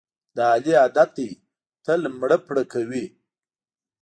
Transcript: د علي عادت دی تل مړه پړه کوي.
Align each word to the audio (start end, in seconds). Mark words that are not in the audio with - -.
د 0.35 0.37
علي 0.53 0.73
عادت 0.81 1.09
دی 1.17 1.29
تل 1.85 2.01
مړه 2.19 2.37
پړه 2.47 2.63
کوي. 2.73 3.05